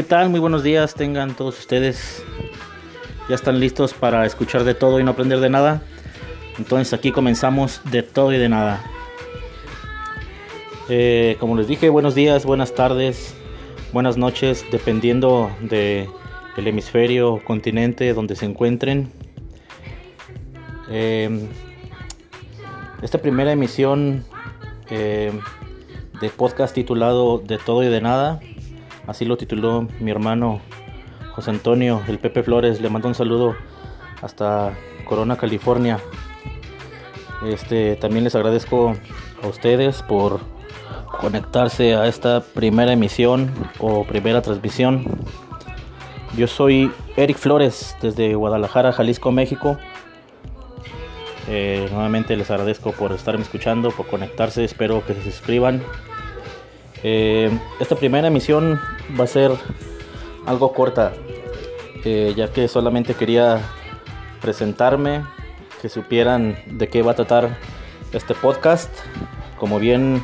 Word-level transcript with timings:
¿qué 0.00 0.06
tal? 0.06 0.30
Muy 0.30 0.40
buenos 0.40 0.62
días, 0.62 0.94
tengan 0.94 1.36
todos 1.36 1.58
ustedes. 1.58 2.24
¿Ya 3.28 3.34
están 3.34 3.60
listos 3.60 3.92
para 3.92 4.24
escuchar 4.24 4.64
de 4.64 4.72
todo 4.72 4.98
y 4.98 5.04
no 5.04 5.10
aprender 5.10 5.40
de 5.40 5.50
nada? 5.50 5.82
Entonces 6.56 6.94
aquí 6.94 7.12
comenzamos 7.12 7.82
de 7.90 8.02
todo 8.02 8.32
y 8.32 8.38
de 8.38 8.48
nada. 8.48 8.82
Eh, 10.88 11.36
como 11.38 11.54
les 11.54 11.68
dije, 11.68 11.90
buenos 11.90 12.14
días, 12.14 12.46
buenas 12.46 12.74
tardes, 12.74 13.34
buenas 13.92 14.16
noches, 14.16 14.64
dependiendo 14.72 15.50
de 15.60 16.08
hemisferio 16.56 17.38
continente 17.44 18.14
donde 18.14 18.36
se 18.36 18.46
encuentren. 18.46 19.12
Eh, 20.88 21.46
esta 23.02 23.18
primera 23.18 23.52
emisión 23.52 24.24
eh, 24.88 25.30
de 26.22 26.28
podcast 26.30 26.74
titulado 26.74 27.36
De 27.36 27.58
todo 27.58 27.84
y 27.84 27.88
de 27.88 28.00
nada, 28.00 28.40
así 29.06 29.24
lo 29.24 29.36
tituló 29.36 29.86
mi 30.00 30.10
hermano 30.10 30.60
José 31.34 31.50
Antonio, 31.50 32.02
el 32.08 32.18
Pepe 32.18 32.42
Flores, 32.42 32.80
le 32.80 32.90
mando 32.90 33.08
un 33.08 33.14
saludo 33.14 33.54
hasta 34.22 34.76
Corona, 35.04 35.36
California. 35.36 35.98
Este, 37.46 37.96
también 37.96 38.24
les 38.24 38.34
agradezco 38.34 38.94
a 39.42 39.46
ustedes 39.46 40.02
por 40.02 40.40
conectarse 41.20 41.94
a 41.94 42.06
esta 42.06 42.40
primera 42.40 42.92
emisión 42.92 43.50
o 43.78 44.04
primera 44.04 44.42
transmisión. 44.42 45.04
Yo 46.36 46.46
soy 46.46 46.92
Eric 47.16 47.38
Flores 47.38 47.96
desde 48.00 48.34
Guadalajara, 48.34 48.92
Jalisco, 48.92 49.32
México. 49.32 49.78
Eh, 51.48 51.88
nuevamente 51.90 52.36
les 52.36 52.50
agradezco 52.50 52.92
por 52.92 53.12
estarme 53.12 53.42
escuchando, 53.42 53.90
por 53.90 54.06
conectarse. 54.06 54.64
Espero 54.64 55.04
que 55.04 55.14
se 55.14 55.22
suscriban. 55.24 55.82
Eh, 57.02 57.50
esta 57.80 57.96
primera 57.96 58.28
emisión 58.28 58.80
va 59.18 59.24
a 59.24 59.26
ser 59.26 59.52
algo 60.46 60.72
corta, 60.72 61.12
eh, 62.04 62.34
ya 62.36 62.52
que 62.52 62.68
solamente 62.68 63.14
quería 63.14 63.60
presentarme, 64.40 65.24
que 65.80 65.88
supieran 65.88 66.56
de 66.66 66.88
qué 66.88 67.02
va 67.02 67.12
a 67.12 67.16
tratar 67.16 67.56
este 68.12 68.34
podcast. 68.34 68.90
Como 69.58 69.78
bien, 69.78 70.22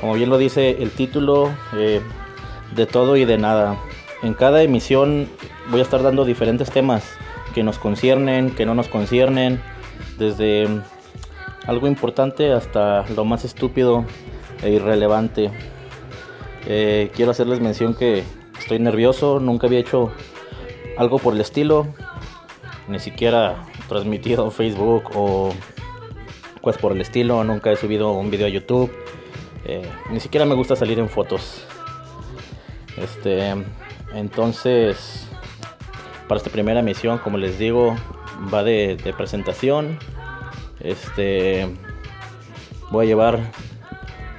como 0.00 0.14
bien 0.14 0.30
lo 0.30 0.38
dice 0.38 0.82
el 0.82 0.90
título, 0.90 1.50
de 1.72 2.86
todo 2.86 3.16
y 3.16 3.24
de 3.24 3.38
nada. 3.38 3.76
En 4.22 4.34
cada 4.34 4.62
emisión 4.62 5.28
voy 5.70 5.80
a 5.80 5.82
estar 5.82 6.02
dando 6.02 6.24
diferentes 6.24 6.70
temas 6.70 7.04
que 7.54 7.62
nos 7.62 7.78
conciernen, 7.78 8.50
que 8.50 8.66
no 8.66 8.74
nos 8.74 8.88
conciernen 8.88 9.60
desde 10.18 10.68
algo 11.66 11.86
importante 11.86 12.52
hasta 12.52 13.06
lo 13.14 13.24
más 13.24 13.44
estúpido 13.44 14.04
e 14.62 14.70
irrelevante. 14.70 15.50
Eh, 16.66 17.10
quiero 17.14 17.30
hacerles 17.30 17.60
mención 17.60 17.94
que 17.94 18.24
estoy 18.58 18.78
nervioso, 18.78 19.40
nunca 19.40 19.66
había 19.66 19.78
hecho 19.78 20.12
algo 20.96 21.18
por 21.18 21.34
el 21.34 21.40
estilo, 21.40 21.86
ni 22.88 22.98
siquiera 22.98 23.64
transmitido 23.88 24.50
Facebook 24.50 25.04
o 25.14 25.52
pues 26.60 26.76
por 26.78 26.92
el 26.92 27.00
estilo, 27.00 27.44
nunca 27.44 27.70
he 27.70 27.76
subido 27.76 28.10
un 28.12 28.30
video 28.30 28.46
a 28.48 28.50
YouTube, 28.50 28.90
eh, 29.64 29.88
ni 30.10 30.18
siquiera 30.18 30.44
me 30.46 30.54
gusta 30.54 30.74
salir 30.74 30.98
en 30.98 31.08
fotos. 31.08 31.64
Este, 32.96 33.54
entonces, 34.14 35.28
para 36.26 36.38
esta 36.38 36.50
primera 36.50 36.82
misión, 36.82 37.18
como 37.18 37.38
les 37.38 37.58
digo, 37.58 37.94
va 38.52 38.62
de, 38.64 39.14
presentación. 39.16 39.98
Este 40.80 41.68
voy 42.90 43.06
a 43.06 43.08
llevar 43.08 43.40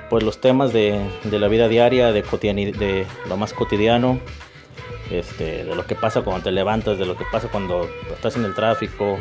pues 0.09 0.23
los 0.23 0.39
temas 0.39 0.73
de, 0.73 1.05
la 1.30 1.47
vida 1.47 1.67
diaria, 1.67 2.11
de, 2.11 2.22
de 2.22 3.05
lo 3.27 3.38
más 3.38 3.53
cotidiano, 3.53 4.19
este, 5.11 5.64
de 5.64 5.75
lo 5.75 5.86
que 5.86 5.95
pasa 5.95 6.22
cuando 6.22 6.44
te 6.44 6.52
levantas, 6.52 6.98
de 6.98 7.05
lo 7.05 7.15
que 7.15 7.26
pasa 7.32 7.48
cuando 7.49 7.89
estás 8.14 8.36
en 8.36 8.45
el 8.45 8.54
tráfico, 8.54 9.20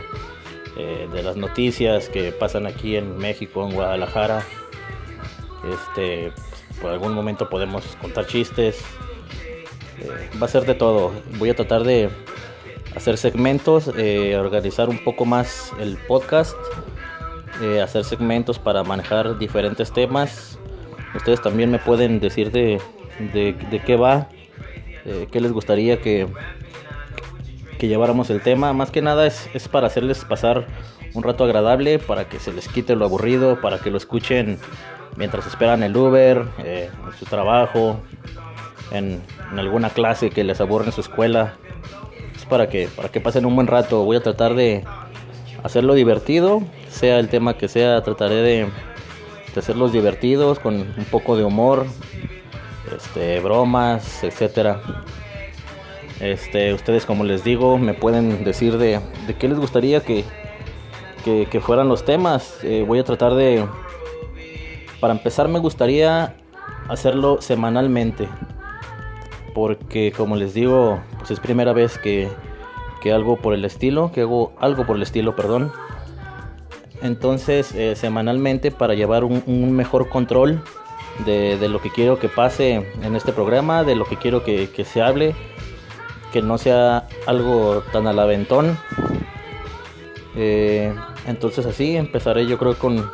eh, 0.76 1.08
de 1.10 1.22
las 1.22 1.36
noticias 1.36 2.08
que 2.08 2.32
pasan 2.32 2.66
aquí 2.66 2.96
en 2.96 3.16
México, 3.16 3.66
en 3.66 3.74
Guadalajara. 3.74 4.42
Este, 5.72 6.32
por 6.82 6.90
algún 6.90 7.14
momento 7.14 7.48
podemos 7.48 7.84
contar 8.00 8.26
chistes. 8.26 8.84
Eh, 9.98 10.30
va 10.40 10.46
a 10.46 10.48
ser 10.48 10.66
de 10.66 10.74
todo. 10.74 11.12
Voy 11.38 11.50
a 11.50 11.56
tratar 11.56 11.84
de 11.84 12.10
hacer 12.94 13.16
segmentos, 13.16 13.90
eh, 13.96 14.36
organizar 14.36 14.88
un 14.88 15.02
poco 15.02 15.24
más 15.24 15.72
el 15.80 15.96
podcast, 15.96 16.56
hacer 17.82 18.04
segmentos 18.04 18.58
para 18.58 18.84
manejar 18.84 19.38
diferentes 19.38 19.90
temas. 19.90 20.58
Ustedes 21.16 21.40
también 21.40 21.70
me 21.70 21.78
pueden 21.78 22.20
decir 22.20 22.50
de, 22.50 22.80
de, 23.32 23.82
qué 23.84 23.96
va, 23.96 24.28
eh, 25.04 25.28
qué 25.30 25.40
les 25.40 25.52
gustaría 25.52 26.00
que, 26.00 26.26
que 27.78 27.88
lleváramos 27.88 28.30
el 28.30 28.40
tema. 28.40 28.72
Más 28.72 28.90
que 28.90 29.02
nada 29.02 29.26
es, 29.26 29.48
es, 29.54 29.68
para 29.68 29.86
hacerles 29.86 30.24
pasar 30.24 30.66
un 31.14 31.22
rato 31.22 31.44
agradable, 31.44 31.98
para 31.98 32.28
que 32.28 32.38
se 32.38 32.52
les 32.52 32.68
quite 32.68 32.94
lo 32.94 33.04
aburrido, 33.04 33.60
para 33.60 33.78
que 33.78 33.90
lo 33.90 33.96
escuchen 33.96 34.58
mientras 35.16 35.46
esperan 35.46 35.82
el 35.82 35.96
Uber, 35.96 36.44
en 36.58 36.90
su 37.18 37.24
trabajo, 37.24 37.98
en, 38.90 39.22
en 39.50 39.58
alguna 39.58 39.88
clase 39.88 40.30
que 40.30 40.44
les 40.44 40.60
aburre 40.60 40.86
en 40.86 40.92
su 40.92 41.00
escuela 41.00 41.54
para 42.48 42.68
que, 42.68 42.88
para 42.88 43.08
que 43.08 43.20
pasen 43.20 43.46
un 43.46 43.54
buen 43.54 43.66
rato. 43.66 44.04
Voy 44.04 44.16
a 44.16 44.20
tratar 44.22 44.54
de 44.54 44.84
hacerlo 45.62 45.94
divertido, 45.94 46.62
sea 46.90 47.18
el 47.18 47.28
tema 47.28 47.56
que 47.56 47.68
sea, 47.68 48.02
trataré 48.02 48.36
de, 48.36 48.68
hacerlos 49.60 49.92
divertidos 49.92 50.58
con 50.58 50.74
un 50.74 51.04
poco 51.10 51.36
de 51.36 51.44
humor, 51.44 51.86
este, 52.94 53.40
bromas, 53.40 54.22
etcétera. 54.24 54.80
Este, 56.20 56.72
ustedes 56.72 57.04
como 57.04 57.24
les 57.24 57.44
digo, 57.44 57.78
me 57.78 57.94
pueden 57.94 58.44
decir 58.44 58.78
de, 58.78 59.00
de 59.26 59.34
qué 59.34 59.48
les 59.48 59.58
gustaría 59.58 60.00
que, 60.00 60.24
que, 61.24 61.60
fueran 61.60 61.88
los 61.88 62.04
temas. 62.04 62.58
Eh, 62.62 62.84
voy 62.86 62.98
a 62.98 63.04
tratar 63.04 63.34
de, 63.34 63.66
para 65.00 65.12
empezar 65.12 65.48
me 65.48 65.58
gustaría 65.58 66.36
hacerlo 66.88 67.38
semanalmente 67.40 68.28
porque 69.56 70.12
como 70.14 70.36
les 70.36 70.52
digo, 70.52 71.00
pues 71.16 71.30
es 71.30 71.40
primera 71.40 71.72
vez 71.72 71.96
que, 71.96 72.28
que 73.00 73.10
algo 73.10 73.38
por 73.38 73.54
el 73.54 73.64
estilo, 73.64 74.12
que 74.12 74.20
hago 74.20 74.52
algo 74.60 74.84
por 74.84 74.96
el 74.96 75.02
estilo, 75.02 75.34
perdón. 75.34 75.72
Entonces, 77.02 77.72
eh, 77.74 77.94
semanalmente 77.96 78.70
para 78.70 78.94
llevar 78.94 79.24
un, 79.24 79.72
mejor 79.76 80.08
control 80.08 80.62
de, 81.24 81.68
lo 81.68 81.80
que 81.80 81.90
quiero 81.90 82.18
que 82.18 82.28
pase 82.28 82.86
en 83.02 83.16
este 83.16 83.32
programa, 83.32 83.84
de 83.84 83.96
lo 83.96 84.04
que 84.04 84.16
quiero 84.16 84.44
que, 84.44 84.84
se 84.84 85.02
hable, 85.02 85.34
que 86.32 86.42
no 86.42 86.58
sea 86.58 87.06
algo 87.26 87.82
tan 87.92 88.06
al 88.06 88.18
aventón. 88.18 88.78
Eh, 90.36 90.94
entonces 91.26 91.64
así 91.64 91.96
empezaré 91.96 92.46
yo 92.46 92.58
creo 92.58 92.78
con, 92.78 93.10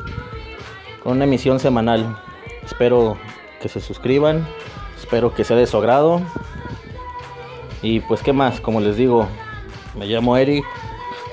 una 1.04 1.24
emisión 1.24 1.58
semanal. 1.58 2.16
Espero 2.64 3.16
que 3.60 3.68
se 3.68 3.80
suscriban, 3.80 4.46
Espero 5.12 5.34
que 5.34 5.44
sea 5.44 5.56
de 5.56 5.66
su 5.66 5.76
agrado. 5.76 6.22
Y 7.82 8.00
pues 8.00 8.22
qué 8.22 8.32
más, 8.32 8.60
como 8.60 8.80
les 8.80 8.96
digo, 8.96 9.28
me 9.94 10.06
llamo 10.06 10.36
Eric, 10.36 10.64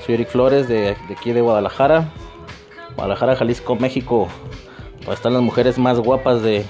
soy 0.04 0.16
Eric 0.16 0.28
Flores 0.28 0.68
de, 0.68 0.96
aquí 1.16 1.32
de 1.32 1.40
Guadalajara, 1.40 2.12
Guadalajara, 3.00 3.34
Jalisco, 3.34 3.76
México. 3.76 4.28
están 5.10 5.32
las 5.32 5.40
mujeres 5.40 5.78
más 5.78 5.98
guapas 5.98 6.42
de, 6.42 6.66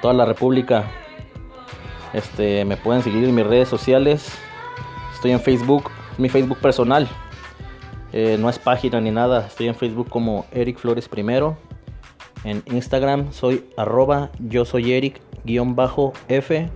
toda 0.00 0.12
la 0.12 0.24
República. 0.24 0.90
Este, 2.12 2.64
me 2.64 2.76
pueden 2.76 3.00
seguir 3.04 3.22
en 3.22 3.32
mis 3.32 3.46
redes 3.46 3.68
sociales. 3.68 4.36
Estoy 5.14 5.30
en 5.30 5.38
Facebook, 5.38 5.88
mi 6.18 6.28
Facebook 6.28 6.58
personal. 6.58 7.08
Eh, 8.12 8.38
no 8.40 8.50
es 8.50 8.58
página 8.58 9.00
ni 9.00 9.12
nada. 9.12 9.46
Estoy 9.46 9.68
en 9.68 9.76
Facebook 9.76 10.08
como 10.08 10.46
Eric 10.50 10.78
Flores 10.78 11.08
primero. 11.08 11.56
En 12.42 12.64
Instagram 12.66 13.32
soy 13.32 13.64
arroba 13.76 14.32
yo 14.40 14.64
soy 14.64 14.92
Eric 14.92 15.20
guion 15.44 15.76
bajo 15.76 16.12
F. 16.26 16.68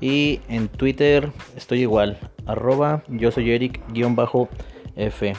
Y 0.00 0.40
en 0.48 0.68
Twitter 0.68 1.30
estoy 1.58 1.82
igual, 1.82 2.18
arroba 2.46 3.02
yo 3.08 3.30
soy 3.30 3.50
Eric 3.50 3.82
guion 3.92 4.16
bajo 4.16 4.48
F. 4.96 5.34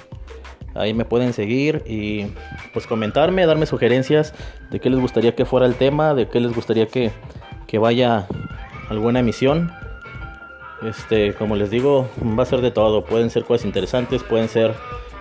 Ahí 0.76 0.94
me 0.94 1.06
pueden 1.06 1.32
seguir 1.32 1.84
y 1.86 2.26
pues 2.74 2.86
comentarme, 2.86 3.46
darme 3.46 3.66
sugerencias 3.66 4.34
de 4.70 4.80
qué 4.80 4.90
les 4.90 5.00
gustaría 5.00 5.34
que 5.34 5.46
fuera 5.46 5.66
el 5.66 5.76
tema, 5.76 6.14
de 6.14 6.28
qué 6.28 6.42
les 6.42 6.54
gustaría 6.54 6.88
que, 6.88 7.12
que 7.66 7.78
vaya 7.78 8.28
alguna 8.90 9.20
emisión. 9.20 9.72
Este, 10.82 11.34
como 11.34 11.56
les 11.56 11.70
digo, 11.70 12.10
va 12.38 12.44
a 12.44 12.46
ser 12.46 12.60
de 12.60 12.72
todo. 12.72 13.06
Pueden 13.06 13.30
ser 13.30 13.46
cosas 13.46 13.66
interesantes, 13.66 14.22
pueden 14.24 14.50
ser 14.50 14.74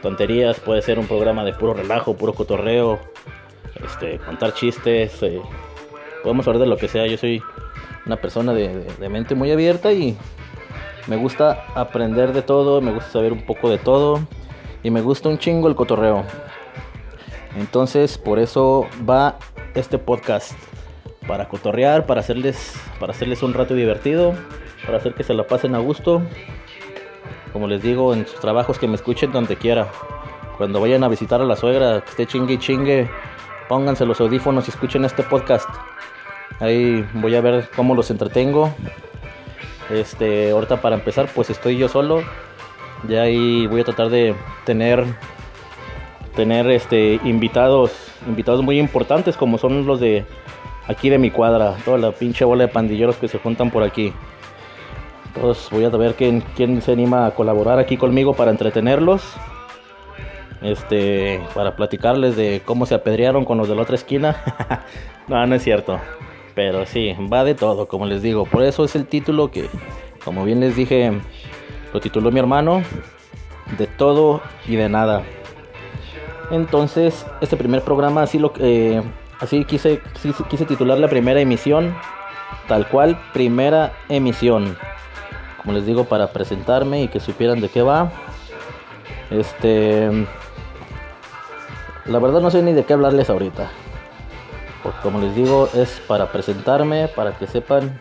tonterías, 0.02 0.58
puede 0.58 0.82
ser 0.82 0.98
un 0.98 1.06
programa 1.06 1.44
de 1.44 1.52
puro 1.52 1.72
relajo, 1.72 2.16
puro 2.16 2.34
cotorreo, 2.34 2.98
este, 3.84 4.18
contar 4.18 4.54
chistes, 4.54 5.22
eh, 5.22 5.40
podemos 6.22 6.46
hablar 6.48 6.60
de 6.62 6.66
lo 6.66 6.76
que 6.76 6.88
sea. 6.88 7.06
Yo 7.06 7.16
soy 7.16 7.40
una 8.06 8.16
persona 8.16 8.52
de, 8.52 9.08
mente 9.08 9.34
muy 9.34 9.52
abierta 9.52 9.92
y 9.92 10.16
me 11.06 11.16
gusta 11.16 11.64
aprender 11.74 12.32
de 12.32 12.42
todo, 12.42 12.80
me 12.80 12.92
gusta 12.92 13.10
saber 13.10 13.32
un 13.32 13.46
poco 13.46 13.70
de 13.70 13.78
todo 13.78 14.20
y 14.84 14.90
me 14.92 15.00
gusta 15.00 15.28
un 15.28 15.38
chingo 15.38 15.66
el 15.66 15.74
cotorreo. 15.74 16.24
Entonces, 17.56 18.16
por 18.18 18.38
eso 18.38 18.86
va 19.08 19.38
este 19.74 19.98
podcast 19.98 20.52
para 21.26 21.48
cotorrear, 21.48 22.06
para 22.06 22.20
hacerles 22.20 22.74
para 23.00 23.12
hacerles 23.12 23.42
un 23.42 23.54
rato 23.54 23.74
divertido 23.74 24.34
para 24.84 24.98
hacer 24.98 25.14
que 25.14 25.24
se 25.24 25.34
la 25.34 25.46
pasen 25.46 25.74
a 25.74 25.78
gusto. 25.78 26.22
Como 27.52 27.66
les 27.68 27.82
digo, 27.82 28.14
en 28.14 28.26
sus 28.26 28.40
trabajos 28.40 28.78
que 28.78 28.88
me 28.88 28.96
escuchen 28.96 29.32
donde 29.32 29.56
quiera. 29.56 29.88
Cuando 30.58 30.80
vayan 30.80 31.02
a 31.04 31.08
visitar 31.08 31.40
a 31.40 31.44
la 31.44 31.56
suegra, 31.56 32.00
que 32.02 32.10
esté 32.10 32.26
chingue 32.26 32.54
y 32.54 32.58
chingue, 32.58 33.10
pónganse 33.68 34.04
los 34.04 34.20
audífonos 34.20 34.66
y 34.66 34.70
escuchen 34.70 35.04
este 35.04 35.22
podcast. 35.22 35.68
Ahí 36.60 37.06
voy 37.14 37.34
a 37.34 37.40
ver 37.40 37.68
cómo 37.74 37.94
los 37.94 38.10
entretengo. 38.10 38.72
Este, 39.90 40.50
ahorita 40.50 40.80
para 40.80 40.96
empezar, 40.96 41.28
pues 41.34 41.50
estoy 41.50 41.76
yo 41.76 41.88
solo. 41.88 42.22
Ya 43.08 43.22
ahí 43.22 43.66
voy 43.66 43.80
a 43.80 43.84
tratar 43.84 44.08
de 44.08 44.34
tener 44.64 45.04
tener 46.34 46.68
este 46.70 47.20
invitados, 47.24 47.92
invitados 48.26 48.62
muy 48.62 48.78
importantes 48.78 49.36
como 49.36 49.56
son 49.58 49.86
los 49.86 50.00
de 50.00 50.26
aquí 50.86 51.08
de 51.08 51.18
mi 51.18 51.30
cuadra, 51.30 51.76
toda 51.84 51.98
la 51.98 52.12
pinche 52.12 52.44
bola 52.44 52.64
de 52.64 52.72
pandilleros 52.72 53.16
que 53.16 53.28
se 53.28 53.38
juntan 53.38 53.70
por 53.70 53.82
aquí. 53.82 54.12
Entonces 55.34 55.68
voy 55.70 55.84
a 55.84 55.88
ver 55.88 56.14
quién, 56.14 56.42
quién 56.56 56.80
se 56.80 56.92
anima 56.92 57.26
a 57.26 57.32
colaborar 57.32 57.78
aquí 57.78 57.96
conmigo 57.96 58.34
para 58.34 58.50
entretenerlos. 58.50 59.22
Este, 60.62 61.42
para 61.54 61.76
platicarles 61.76 62.36
de 62.36 62.62
cómo 62.64 62.86
se 62.86 62.94
apedrearon 62.94 63.44
con 63.44 63.58
los 63.58 63.68
de 63.68 63.74
la 63.74 63.82
otra 63.82 63.96
esquina. 63.96 64.36
no, 65.28 65.44
no 65.46 65.54
es 65.54 65.62
cierto. 65.62 65.98
Pero 66.54 66.86
sí, 66.86 67.14
va 67.32 67.44
de 67.44 67.54
todo, 67.54 67.88
como 67.88 68.06
les 68.06 68.22
digo. 68.22 68.46
Por 68.46 68.62
eso 68.62 68.84
es 68.84 68.94
el 68.94 69.06
título 69.06 69.50
que, 69.50 69.68
como 70.24 70.44
bien 70.44 70.60
les 70.60 70.76
dije, 70.76 71.12
lo 71.94 72.00
tituló 72.00 72.30
mi 72.30 72.40
hermano. 72.40 72.82
De 73.78 73.86
todo 73.86 74.42
y 74.66 74.76
de 74.76 74.90
nada. 74.90 75.22
Entonces, 76.50 77.24
este 77.40 77.56
primer 77.56 77.80
programa 77.80 78.22
así 78.22 78.38
lo 78.38 78.52
eh, 78.58 79.02
así 79.40 79.64
quise, 79.64 80.02
quise 80.50 80.66
titular 80.66 80.98
la 80.98 81.08
primera 81.08 81.40
emisión, 81.40 81.96
tal 82.68 82.86
cual, 82.88 83.18
primera 83.32 83.94
emisión. 84.10 84.76
Como 85.62 85.72
les 85.72 85.86
digo, 85.86 86.04
para 86.04 86.30
presentarme 86.30 87.04
y 87.04 87.08
que 87.08 87.20
supieran 87.20 87.62
de 87.62 87.70
qué 87.70 87.80
va. 87.80 88.12
Este. 89.30 90.10
La 92.04 92.18
verdad 92.18 92.42
no 92.42 92.50
sé 92.50 92.60
ni 92.60 92.74
de 92.74 92.84
qué 92.84 92.92
hablarles 92.92 93.30
ahorita. 93.30 93.70
Porque 94.82 94.98
como 95.00 95.20
les 95.20 95.34
digo, 95.34 95.70
es 95.72 96.02
para 96.06 96.30
presentarme, 96.30 97.08
para 97.08 97.32
que 97.38 97.46
sepan 97.46 97.98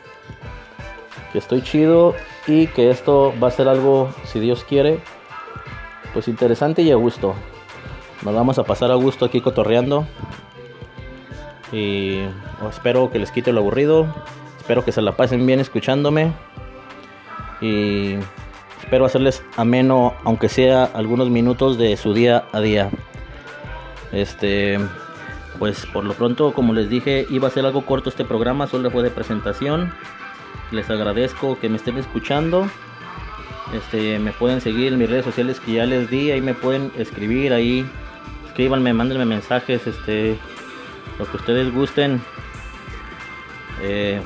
que 1.32 1.38
estoy 1.38 1.62
chido 1.62 2.14
y 2.48 2.68
que 2.68 2.90
esto 2.90 3.34
va 3.42 3.48
a 3.48 3.52
ser 3.52 3.68
algo, 3.68 4.14
si 4.26 4.40
Dios 4.40 4.64
quiere, 4.64 5.00
pues 6.14 6.28
interesante 6.28 6.82
y 6.82 6.92
a 6.92 6.96
gusto. 6.96 7.36
Nos 8.24 8.34
vamos 8.34 8.60
a 8.60 8.64
pasar 8.64 8.92
a 8.92 8.96
gusto 8.96 9.26
aquí 9.26 9.42
cotorreando. 9.42 10.06
Y 11.72 12.20
espero 12.70 13.12
que 13.12 13.20
les 13.20 13.32
quite 13.32 13.52
lo 13.52 13.62
aburrido. 13.62 14.08
Espero 14.60 14.86
que 14.86 14.92
se 14.92 15.02
la 15.02 15.14
pasen 15.14 15.46
bien 15.46 15.60
escuchándome. 15.60 16.32
Y 17.60 18.16
espero 18.82 19.06
hacerles 19.06 19.44
ameno, 19.58 20.14
aunque 20.24 20.50
sea 20.50 20.86
algunos 20.86 21.30
minutos 21.30 21.78
de 21.78 21.98
su 21.98 22.14
día 22.14 22.46
a 22.52 22.60
día. 22.60 22.90
Este, 24.12 24.80
pues 25.60 25.86
por 25.88 26.06
lo 26.06 26.14
pronto, 26.14 26.54
como 26.54 26.74
les 26.74 26.90
dije, 26.90 27.26
iba 27.30 27.48
a 27.48 27.52
ser 27.52 27.66
algo 27.66 27.86
corto 27.86 28.10
este 28.10 28.24
programa, 28.24 28.68
solo 28.68 28.92
fue 28.92 29.04
de 29.04 29.10
presentación. 29.10 29.92
Les 30.72 30.90
agradezco 30.90 31.60
que 31.60 31.70
me 31.70 31.78
estén 31.78 31.98
escuchando. 31.98 32.68
Este, 33.74 34.20
me 34.20 34.32
pueden 34.32 34.62
seguir 34.62 34.94
en 34.94 35.00
mis 35.00 35.10
redes 35.10 35.26
sociales 35.26 35.60
que 35.60 35.74
ya 35.74 35.86
les 35.86 36.10
di, 36.10 36.32
ahí 36.32 36.42
me 36.42 36.54
pueden 36.54 36.92
escribir 36.98 37.54
ahí 37.54 37.86
escríbanme, 38.54 38.94
mándenme 38.94 39.26
mensajes, 39.26 39.88
este, 39.88 40.38
lo 41.18 41.26
que 41.26 41.38
ustedes 41.38 41.74
gusten. 41.74 42.22
Eh, 43.82 44.22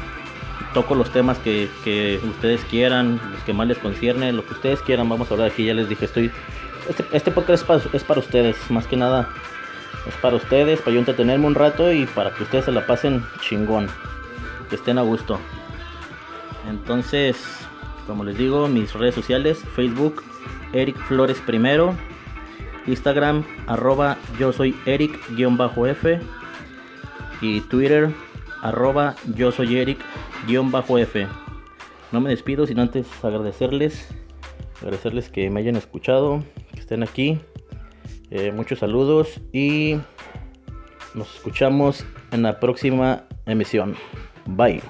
toco 0.74 0.96
los 0.96 1.10
temas 1.12 1.38
que, 1.38 1.70
ustedes 2.22 2.62
quieran, 2.66 3.22
los 3.32 3.42
que 3.44 3.54
más 3.54 3.70
les 3.70 3.78
concierne, 3.78 4.34
lo 4.34 4.46
que 4.46 4.54
ustedes 4.54 4.82
quieran. 4.82 5.08
Vamos 5.08 5.32
a 5.32 5.34
hablar 5.34 5.52
aquí, 5.52 5.64
ya 5.64 5.74
les 5.74 5.88
dije, 5.88 6.04
estoy. 6.04 6.30
Este, 6.90 7.06
este 7.14 7.32
podcast 7.32 7.62
es 7.62 7.68
para, 7.68 7.82
es 7.94 8.04
para 8.04 8.20
ustedes, 8.20 8.58
más 8.70 8.86
que 8.86 8.98
nada. 8.98 9.30
Es 10.06 10.16
para 10.16 10.36
ustedes, 10.36 10.82
para 10.82 10.92
yo 10.92 11.00
entretenerme 11.00 11.48
un 11.48 11.56
rato 11.56 11.90
y 11.94 12.06
para 12.06 12.32
que 12.32 12.44
ustedes 12.44 12.66
se 12.66 12.74
la 12.74 12.86
pasen 12.86 13.24
chingón. 13.40 13.88
Que 14.70 14.76
estén 14.76 14.98
a 14.98 15.04
gusto. 15.04 15.40
Entonces, 16.68 17.38
como 18.06 18.24
les 18.24 18.38
digo, 18.38 18.68
mis 18.68 18.94
redes 18.94 19.16
sociales, 19.16 19.60
Facebook, 19.76 20.24
Eric 20.74 20.98
Flores 21.08 21.42
primero. 21.46 21.96
Instagram 22.86 23.44
arroba 23.68 24.18
yo 24.40 24.54
soy 24.54 24.74
Eric-F 24.86 26.20
y 27.42 27.62
Twitter 27.62 28.10
arroba 28.62 29.16
yo 29.36 29.52
soy 29.52 29.78
Eric-F. 29.78 31.28
No 32.12 32.22
me 32.22 32.30
despido 32.30 32.66
sin 32.66 32.80
antes 32.80 33.08
agradecerles, 33.24 34.08
agradecerles 34.82 35.30
que 35.30 35.50
me 35.50 35.60
hayan 35.60 35.76
escuchado, 35.76 36.44
que 36.74 36.80
estén 36.80 37.04
aquí. 37.04 37.40
Eh, 38.30 38.52
muchos 38.54 38.80
saludos 38.80 39.42
y 39.52 40.00
nos 41.14 41.36
escuchamos 41.36 42.06
en 42.32 42.44
la 42.44 42.60
próxima 42.60 43.24
emisión. 43.46 43.96
Bye. 44.46 44.82